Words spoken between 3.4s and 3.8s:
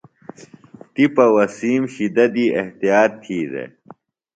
دےۡ۔